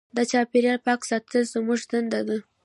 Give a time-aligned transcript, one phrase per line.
[0.15, 2.37] د چاپېریال پاک ساتل زموږ دنده ده.